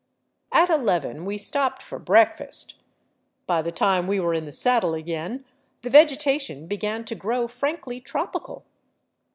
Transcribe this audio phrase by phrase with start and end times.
[0.51, 2.81] At eleven we stopped for" breakfast."
[3.45, 5.45] By the time we were in the saddle again
[5.83, 8.65] the vegetation began to grow frankly tropical.